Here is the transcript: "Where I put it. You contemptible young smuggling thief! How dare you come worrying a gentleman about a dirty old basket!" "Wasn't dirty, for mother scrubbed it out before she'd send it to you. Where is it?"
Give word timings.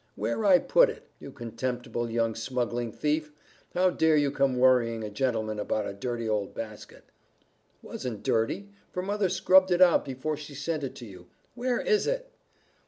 "Where 0.15 0.43
I 0.45 0.57
put 0.57 0.89
it. 0.89 1.05
You 1.19 1.31
contemptible 1.31 2.09
young 2.09 2.33
smuggling 2.33 2.91
thief! 2.91 3.31
How 3.75 3.91
dare 3.91 4.17
you 4.17 4.31
come 4.31 4.57
worrying 4.57 5.03
a 5.03 5.11
gentleman 5.11 5.59
about 5.59 5.85
a 5.85 5.93
dirty 5.93 6.27
old 6.27 6.55
basket!" 6.55 7.11
"Wasn't 7.83 8.23
dirty, 8.23 8.71
for 8.89 9.03
mother 9.03 9.29
scrubbed 9.29 9.69
it 9.69 9.79
out 9.79 10.03
before 10.03 10.37
she'd 10.37 10.55
send 10.55 10.83
it 10.83 10.95
to 10.95 11.05
you. 11.05 11.27
Where 11.53 11.79
is 11.79 12.07
it?" 12.07 12.31